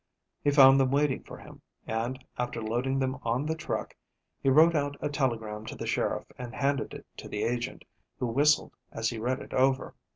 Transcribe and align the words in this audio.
He 0.43 0.49
found 0.49 0.79
them 0.79 0.89
waiting 0.89 1.21
for 1.21 1.37
him, 1.37 1.61
and 1.85 2.17
after 2.35 2.59
loading 2.59 2.97
them 2.97 3.19
on 3.21 3.45
the 3.45 3.53
truck, 3.53 3.95
he 4.41 4.49
wrote 4.49 4.75
out 4.75 4.97
a 4.99 5.09
telegram 5.09 5.63
to 5.67 5.75
the 5.75 5.85
sheriff 5.85 6.25
and 6.39 6.55
handed 6.55 6.95
it 6.95 7.05
to 7.17 7.27
the 7.29 7.43
agent, 7.43 7.83
who 8.17 8.25
whistled 8.25 8.73
as 8.91 9.11
he 9.11 9.19
read 9.19 9.41
it 9.41 9.53
over. 9.53 9.93